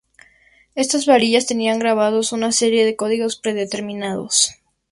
Estas 0.73 1.05
varillas 1.05 1.45
tenían 1.45 1.77
grabados 1.77 2.31
una 2.31 2.51
serie 2.51 2.85
de 2.85 2.95
códigos 2.95 3.35
predeterminados. 3.37 4.49